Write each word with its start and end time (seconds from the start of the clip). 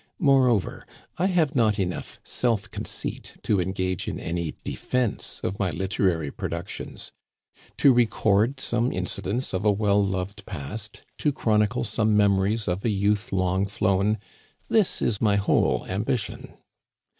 Moreover, 0.17 0.87
I 1.19 1.27
have 1.27 1.53
not 1.53 1.77
enough 1.77 2.19
self 2.23 2.71
conceit 2.71 3.33
to 3.43 3.61
engage 3.61 4.07
in 4.07 4.19
any 4.19 4.55
defense 4.63 5.39
of 5.43 5.53
Digitized 5.57 5.57
by 5.59 5.69
VjOOQIC 5.69 5.73
LEAVING 5.73 5.77
COLLEGE. 5.77 5.77
n 5.77 5.77
my 5.77 5.83
literary 6.09 6.31
productions. 6.31 7.11
To 7.77 7.93
record 7.93 8.59
some 8.59 8.91
incidents 8.91 9.53
of 9.53 9.63
a 9.63 9.71
well 9.71 10.03
loved 10.03 10.47
past, 10.47 11.03
to 11.19 11.31
chronicle 11.31 11.83
some 11.83 12.17
memoiies 12.17 12.67
of 12.67 12.83
a 12.83 12.89
youth 12.89 13.31
long 13.31 13.67
flown— 13.67 14.17
this 14.71 15.03
is 15.03 15.21
my 15.21 15.35
whole 15.35 15.85
ambition. 15.85 16.55